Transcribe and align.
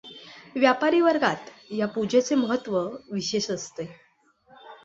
व्यापारी 0.55 1.01
वर्गात 1.01 1.49
या 1.71 1.87
पूजेचे 1.87 2.35
महत्व 2.35 2.79
विशेष 3.11 3.49
असते. 3.51 3.85